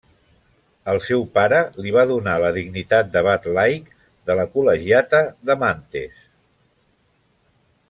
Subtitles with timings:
[0.93, 3.93] El seu pare li va donar la dignitat d'abat laic
[4.31, 6.27] de la col·legiata de Mantes.